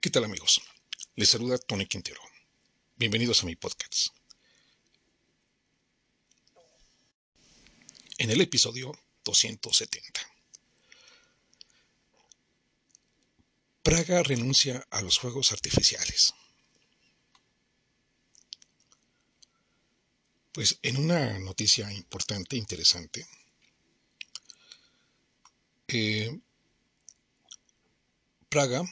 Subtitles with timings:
[0.00, 0.60] ¿Qué tal amigos?
[1.14, 2.20] Les saluda Tony Quintero.
[2.96, 4.08] Bienvenidos a mi podcast.
[8.18, 8.92] En el episodio
[9.24, 10.20] 270.
[13.82, 16.34] Praga renuncia a los fuegos artificiales.
[20.52, 23.26] Pues en una noticia importante, interesante,
[25.88, 26.38] eh,
[28.48, 28.84] Praga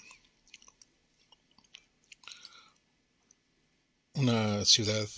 [4.15, 5.09] una ciudad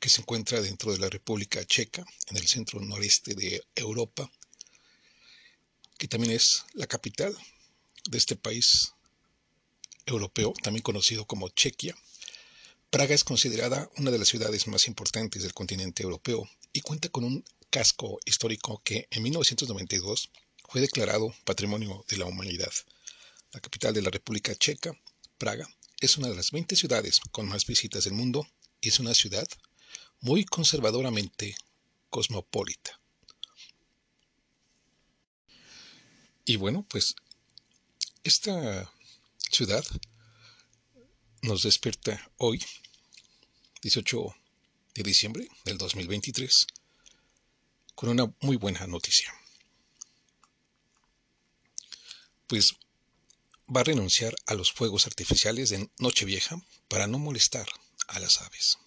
[0.00, 4.30] que se encuentra dentro de la República Checa, en el centro noreste de Europa,
[5.98, 7.36] que también es la capital
[8.08, 8.92] de este país
[10.06, 11.96] europeo, también conocido como Chequia.
[12.90, 17.24] Praga es considerada una de las ciudades más importantes del continente europeo y cuenta con
[17.24, 20.30] un casco histórico que en 1992
[20.68, 22.72] fue declarado Patrimonio de la Humanidad.
[23.52, 24.98] La capital de la República Checa,
[25.38, 25.68] Praga,
[26.00, 28.48] es una de las 20 ciudades con más visitas del mundo
[28.80, 29.46] y es una ciudad
[30.20, 31.56] muy conservadoramente
[32.10, 33.00] cosmopolita.
[36.44, 37.14] Y bueno, pues
[38.24, 38.90] esta
[39.50, 39.84] ciudad
[41.42, 42.64] nos despierta hoy,
[43.82, 44.34] 18
[44.94, 46.66] de diciembre del 2023,
[47.94, 49.32] con una muy buena noticia.
[52.46, 52.74] Pues
[53.74, 57.66] va a renunciar a los fuegos artificiales de Nochevieja para no molestar
[58.08, 58.78] a las aves.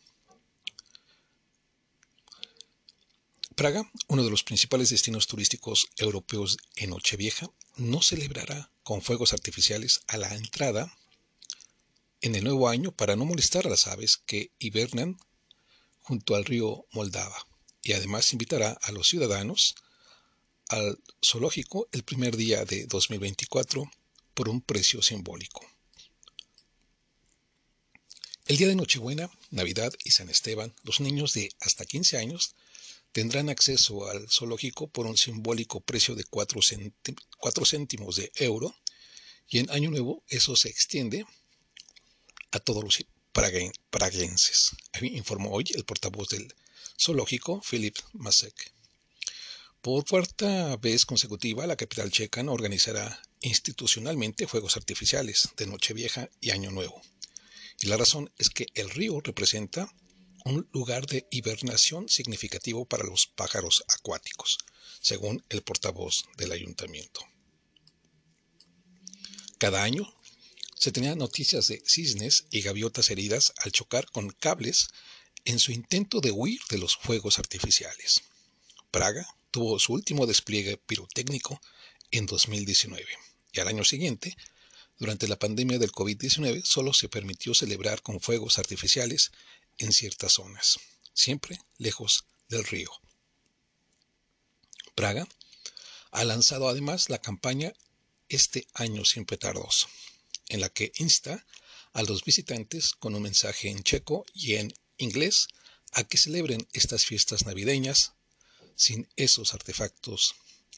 [3.56, 10.02] Praga, uno de los principales destinos turísticos europeos en Nochevieja, no celebrará con fuegos artificiales
[10.08, 10.92] a la entrada
[12.22, 15.18] en el nuevo año para no molestar a las aves que hibernan
[16.02, 17.48] junto al río Moldava
[17.84, 19.76] y además invitará a los ciudadanos
[20.70, 23.92] al zoológico el primer día de 2024
[24.34, 25.66] por un precio simbólico.
[28.46, 32.56] El día de Nochebuena, Navidad y San Esteban, los niños de hasta 15 años
[33.12, 36.60] tendrán acceso al zoológico por un simbólico precio de 4,
[37.66, 38.76] céntimos de euro
[39.48, 41.26] y en Año Nuevo eso se extiende
[42.52, 43.06] a todos los
[43.90, 44.72] praguenses,
[45.02, 46.54] informó hoy el portavoz del
[47.00, 48.74] zoológico, Philip Masek.
[49.82, 56.52] Por cuarta vez consecutiva, la capital checa no organizará institucionalmente fuegos artificiales de Nochevieja y
[56.52, 57.02] Año Nuevo.
[57.82, 59.94] Y la razón es que el río representa
[60.46, 64.60] un lugar de hibernación significativo para los pájaros acuáticos,
[65.02, 67.22] según el portavoz del ayuntamiento.
[69.58, 70.12] Cada año
[70.76, 74.90] se tenían noticias de cisnes y gaviotas heridas al chocar con cables
[75.46, 78.22] en su intento de huir de los fuegos artificiales.
[78.90, 81.62] Praga tuvo su último despliegue pirotécnico
[82.12, 84.36] en 2019 y al año siguiente,
[84.98, 89.32] durante la pandemia del COVID-19, solo se permitió celebrar con fuegos artificiales
[89.78, 90.80] en ciertas zonas,
[91.14, 92.92] siempre lejos del río.
[94.96, 95.28] Praga
[96.12, 97.74] ha lanzado además la campaña
[98.30, 99.90] Este año sin petardos,
[100.48, 101.46] en la que insta
[101.94, 105.48] a los visitantes con un mensaje en checo y en inglés
[105.92, 108.14] a que celebren estas fiestas navideñas
[108.76, 110.36] sin esos artefactos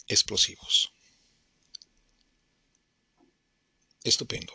[0.07, 0.92] explosivos.
[4.03, 4.53] Estupendo.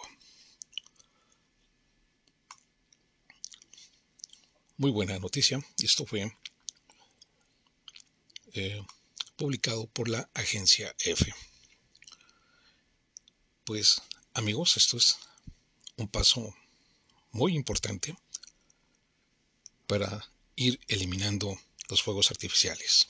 [4.76, 5.58] Muy buena noticia.
[5.82, 6.30] Esto fue
[8.52, 8.84] eh,
[9.36, 11.32] publicado por la agencia F.
[13.64, 14.02] Pues
[14.34, 15.16] amigos, esto es
[15.96, 16.54] un paso
[17.32, 18.16] muy importante
[19.86, 23.08] para ir eliminando los fuegos artificiales,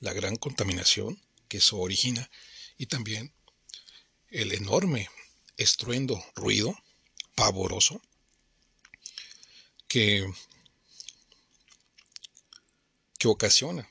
[0.00, 2.30] la gran contaminación que eso origina
[2.78, 3.34] y también
[4.28, 5.08] el enorme
[5.56, 6.76] estruendo, ruido
[7.34, 8.00] pavoroso
[9.88, 10.30] que,
[13.18, 13.88] que ocasiona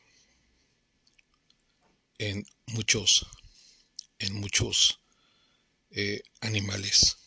[2.18, 3.26] en muchos,
[4.20, 5.00] en muchos
[5.92, 7.18] eh, animales.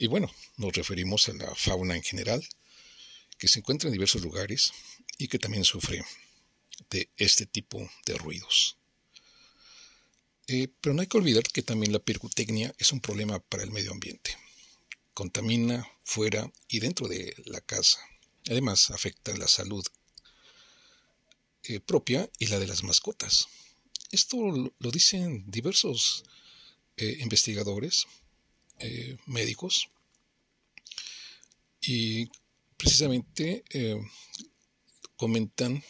[0.00, 2.46] Y bueno, nos referimos a la fauna en general,
[3.36, 4.72] que se encuentra en diversos lugares
[5.18, 6.04] y que también sufre
[6.90, 8.78] de este tipo de ruidos.
[10.46, 13.70] Eh, pero no hay que olvidar que también la pirotecnia es un problema para el
[13.70, 14.36] medio ambiente.
[15.12, 18.00] Contamina fuera y dentro de la casa.
[18.48, 19.84] Además, afecta la salud
[21.64, 23.48] eh, propia y la de las mascotas.
[24.10, 24.38] Esto
[24.78, 26.24] lo dicen diversos
[26.96, 28.06] eh, investigadores,
[29.26, 29.90] médicos,
[31.80, 32.30] y
[32.76, 33.64] precisamente
[35.16, 35.82] comentan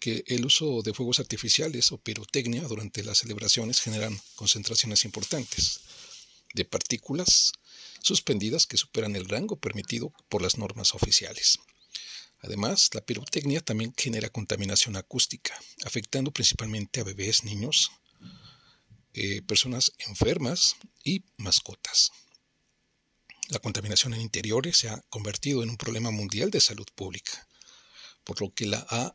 [0.00, 5.80] que el uso de fuegos artificiales o pirotecnia durante las celebraciones generan concentraciones importantes
[6.54, 7.52] de partículas
[8.02, 11.58] suspendidas que superan el rango permitido por las normas oficiales.
[12.40, 15.54] Además, la pirotecnia también genera contaminación acústica,
[15.84, 17.92] afectando principalmente a bebés, niños,
[19.12, 22.10] eh, personas enfermas y mascotas.
[23.48, 27.46] La contaminación en interiores se ha convertido en un problema mundial de salud pública,
[28.24, 29.14] por lo que la,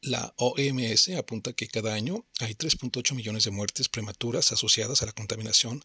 [0.00, 5.12] la OMS apunta que cada año hay 3.8 millones de muertes prematuras asociadas a la
[5.12, 5.84] contaminación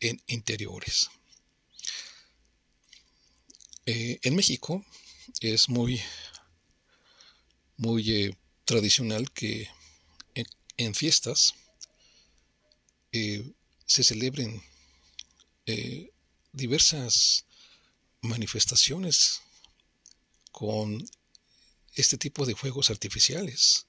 [0.00, 1.10] en interiores.
[3.86, 4.84] Eh, en México
[5.40, 6.00] es muy,
[7.76, 9.68] muy eh, tradicional que
[10.76, 11.54] en, fiestas
[13.10, 13.50] eh,
[13.84, 14.62] se celebren
[16.52, 17.46] diversas
[18.20, 19.42] manifestaciones
[20.52, 21.04] con
[22.00, 23.86] este tipo de fuegos artificiales.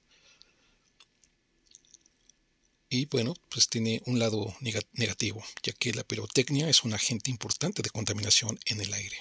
[2.89, 4.55] Y bueno, pues tiene un lado
[4.93, 9.17] negativo, ya que la pirotecnia es un agente importante de contaminación en el aire.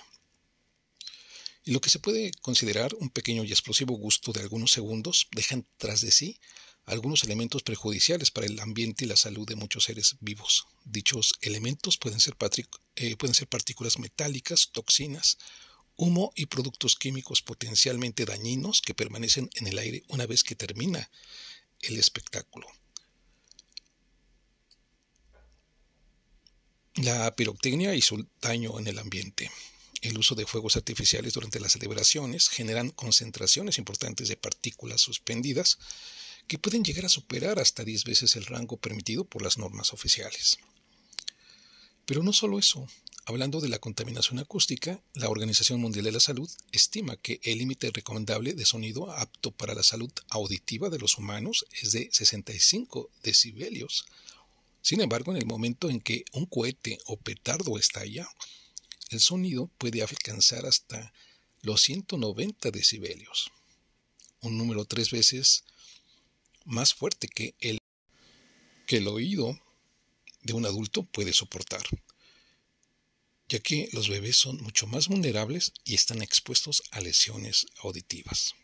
[1.65, 5.67] Y lo que se puede considerar un pequeño y explosivo gusto de algunos segundos dejan
[5.77, 6.41] tras de sí
[6.89, 10.67] algunos elementos perjudiciales para el ambiente y la salud de muchos seres vivos.
[10.85, 12.35] Dichos elementos pueden ser,
[12.97, 15.37] eh, pueden ser partículas metálicas, toxinas,
[15.99, 21.11] humo y productos químicos potencialmente dañinos que permanecen en el aire una vez que termina
[21.83, 22.67] el espectáculo.
[26.95, 29.51] La pirotecnia hizo daño en el ambiente.
[30.01, 35.79] El uso de fuegos artificiales durante las celebraciones generan concentraciones importantes de partículas suspendidas
[36.47, 40.59] que pueden llegar a superar hasta 10 veces el rango permitido por las normas oficiales.
[42.07, 42.89] Pero no solo eso,
[43.29, 47.91] hablando de la contaminación acústica, la Organización Mundial de la Salud estima que el límite
[47.91, 54.07] recomendable de sonido apto para la salud auditiva de los humanos es de 65 decibelios.
[54.81, 58.27] Sin embargo, en el momento en que un cohete o petardo estalla,
[59.11, 61.13] el sonido puede alcanzar hasta
[61.61, 63.51] los 190 decibelios,
[64.41, 65.65] un número tres veces
[66.65, 67.79] más fuerte que el,
[68.87, 69.61] que el oído
[70.41, 71.83] de un adulto puede soportar,
[73.49, 78.55] ya que los bebés son mucho más vulnerables y están expuestos a lesiones auditivas.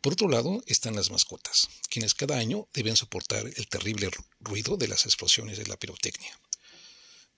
[0.00, 4.88] Por otro lado están las mascotas, quienes cada año deben soportar el terrible ruido de
[4.88, 6.40] las explosiones de la pirotecnia.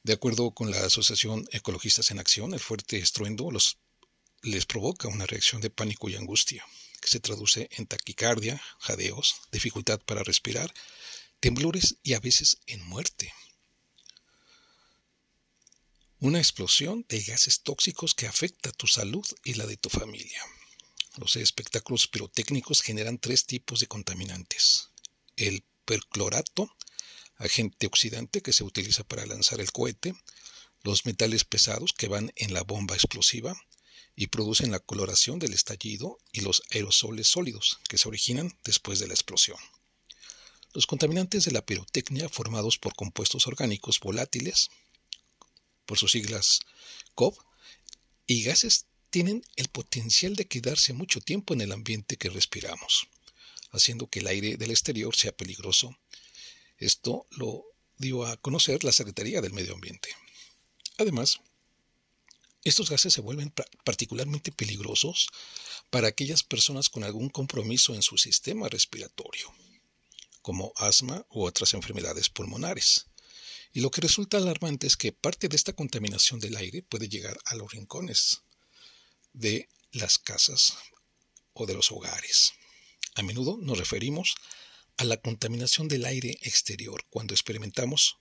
[0.05, 3.78] De acuerdo con la Asociación Ecologistas en Acción, el fuerte estruendo los,
[4.43, 6.64] les provoca una reacción de pánico y angustia
[7.00, 10.73] que se traduce en taquicardia, jadeos, dificultad para respirar,
[11.40, 13.32] temblores y a veces en muerte.
[16.23, 20.41] Una explosión de gases tóxicos que afecta tu salud y la de tu familia.
[21.17, 24.91] Los espectáculos pirotécnicos generan tres tipos de contaminantes.
[25.35, 26.73] El perclorato,
[27.39, 30.15] agente oxidante que se utiliza para lanzar el cohete,
[30.85, 33.61] los metales pesados que van en la bomba explosiva,
[34.15, 39.09] y producen la coloración del estallido y los aerosoles sólidos que se originan después de
[39.09, 39.59] la explosión.
[40.73, 44.71] Los contaminantes de la pirotecnia formados por compuestos orgánicos volátiles,
[45.93, 46.61] por sus siglas
[47.15, 47.37] COV,
[48.27, 53.09] y gases tienen el potencial de quedarse mucho tiempo en el ambiente que respiramos,
[53.73, 55.95] haciendo que el aire del exterior sea peligroso.
[56.78, 57.66] Esto lo
[57.99, 60.09] dio a conocer la Secretaría del Medio Ambiente.
[60.97, 61.40] Además,
[62.64, 63.52] estos gases se vuelven
[63.85, 65.28] particularmente peligrosos
[65.90, 69.52] para aquellas personas con algún compromiso en su sistema respiratorio,
[70.40, 73.12] como asma u otras enfermedades pulmonares.
[73.73, 77.38] Y lo que resulta alarmante es que parte de esta contaminación del aire puede llegar
[77.47, 78.43] a los rincones
[79.33, 80.75] de las casas
[81.55, 82.52] o de los hogares.
[83.14, 84.35] A menudo nos referimos
[84.99, 88.19] a la contaminación del aire exterior cuando experimentamos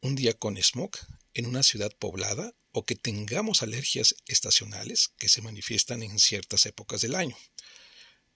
[0.00, 0.92] un día con smog
[1.34, 7.00] en una ciudad poblada o que tengamos alergias estacionales que se manifiestan en ciertas épocas
[7.00, 7.36] del año.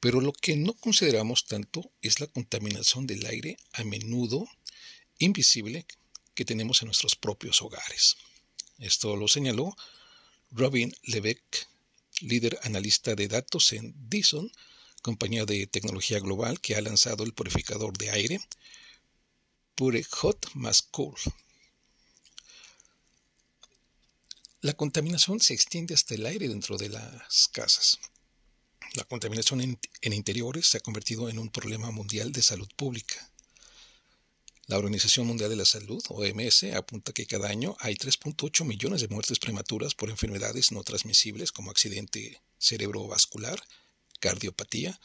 [0.01, 4.49] Pero lo que no consideramos tanto es la contaminación del aire a menudo
[5.19, 5.87] invisible
[6.35, 8.17] que tenemos en nuestros propios hogares.
[8.79, 9.77] Esto lo señaló
[10.51, 11.67] Robin Levesque,
[12.21, 14.51] líder analista de datos en Dyson,
[15.03, 18.41] compañía de tecnología global que ha lanzado el purificador de aire
[19.75, 21.17] Pure Hot Más Cool
[24.63, 27.99] La contaminación se extiende hasta el aire dentro de las casas.
[28.95, 33.32] La contaminación en, interiores se ha convertido en un problema mundial de salud pública.
[34.73, 39.09] La Organización Mundial de la Salud, OMS, apunta que cada año hay 3.8 millones de
[39.09, 43.63] muertes prematuras por enfermedades no transmisibles como accidente cerebrovascular,
[44.19, 44.99] cardiopatía,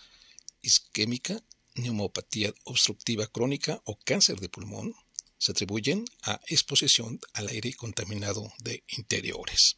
[0.62, 1.44] isquémica,
[1.76, 4.96] neumopatía obstructiva crónica o cáncer de pulmón
[5.38, 9.76] se atribuyen a exposición al aire contaminado de interiores.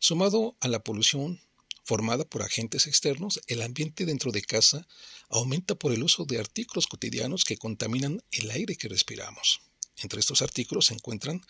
[0.00, 1.40] Sumado a la polución
[1.84, 4.88] formada por agentes externos, el ambiente dentro de casa
[5.28, 9.60] aumenta por el uso de artículos cotidianos que contaminan el aire que respiramos.
[9.98, 11.44] Entre estos artículos se encuentran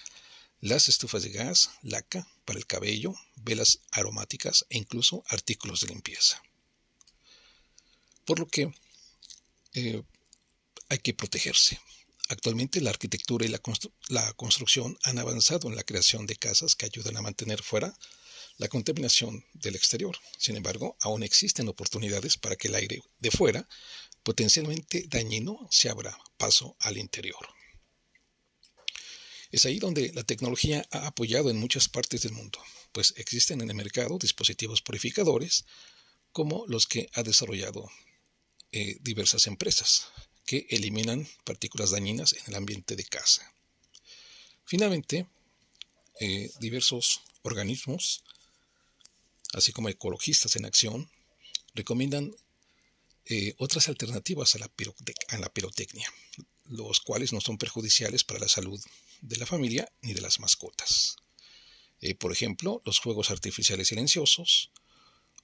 [0.61, 6.43] las estufas de gas, laca para el cabello, velas aromáticas e incluso artículos de limpieza.
[8.25, 8.73] Por lo que
[9.75, 10.03] eh,
[10.89, 11.81] hay que protegerse.
[12.29, 13.61] Actualmente la arquitectura y la,
[14.09, 17.95] la, construcción han avanzado en la creación de casas que ayudan a mantener fuera
[18.57, 20.17] la contaminación del exterior.
[20.39, 23.69] Sin embargo, aún existen oportunidades para que el aire de fuera,
[24.23, 27.49] potencialmente dañino, se abra paso al interior.
[29.51, 32.59] Es ahí donde la tecnología ha apoyado en muchas partes del mundo,
[32.93, 35.65] pues existen en el mercado dispositivos purificadores
[36.33, 37.89] como los que ha desarrollado
[38.73, 40.09] eh, diversas empresas
[40.45, 43.55] que eliminan partículas dañinas en el ambiente de casa.
[44.65, 45.29] Finalmente,
[46.21, 48.25] eh, diversos organismos,
[49.55, 51.11] así como ecologistas en acción,
[51.75, 52.35] recomiendan
[53.27, 54.71] eh, otras alternativas a la,
[55.29, 56.13] a la pirotecnia,
[56.67, 58.81] los cuales no son perjudiciales para la salud
[59.21, 61.17] de la familia ni de las mascotas.
[62.19, 64.71] por ejemplo, los juegos artificiales silenciosos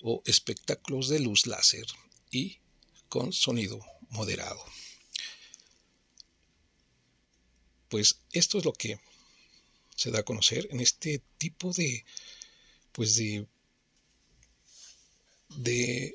[0.02, 1.86] o espectáculos de luz láser
[2.30, 2.58] y
[3.08, 4.62] con sonido moderado.
[7.88, 9.00] Pues esto es lo que
[9.96, 12.04] se da a conocer en este tipo de
[12.92, 13.46] pues de
[15.56, 16.14] de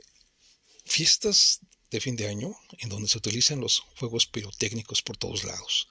[0.86, 1.60] fiestas
[1.92, 5.88] de fin de año en donde se utilizan los juegos pirotécnicos por todos lados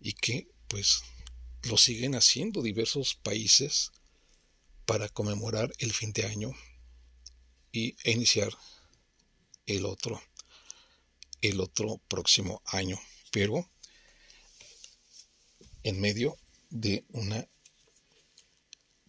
[0.00, 1.02] y que pues
[1.62, 3.90] lo siguen haciendo diversos países
[4.86, 6.54] para conmemorar el fin de año
[7.72, 8.56] y iniciar
[9.66, 10.22] el otro,
[11.42, 12.98] el otro próximo año,
[13.30, 13.68] pero
[15.82, 16.38] en medio
[16.70, 17.46] de una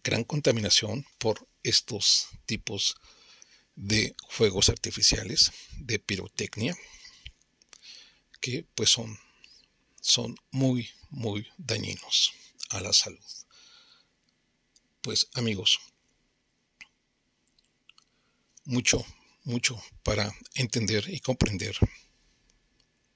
[0.02, 2.96] gran contaminación por estos tipos
[3.80, 6.76] de fuegos artificiales, de pirotecnia,
[8.38, 9.18] que pues son,
[10.02, 12.30] son muy, muy dañinos
[12.68, 13.24] a la salud.
[15.00, 15.80] Pues amigos,
[18.64, 19.02] mucho,
[19.44, 21.78] mucho para entender y comprender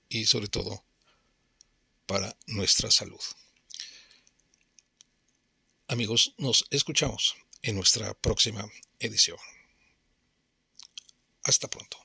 [0.09, 0.83] y sobre todo
[2.07, 3.21] para nuestra salud.
[5.89, 8.67] Amigos, nos escuchamos en nuestra próxima
[8.99, 9.39] edición.
[11.45, 12.04] Hasta pronto.